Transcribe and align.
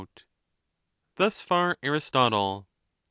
Thus 1.17 1.41
far 1.41 1.77
Aristotle. 1.83 2.67